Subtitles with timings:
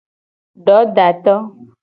[0.65, 1.37] Dodato.